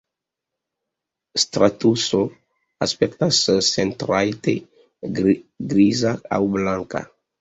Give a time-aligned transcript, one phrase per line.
[1.41, 2.21] Stratuso
[2.85, 4.55] aspektas sentrajte
[5.75, 7.05] griza aŭ blanka.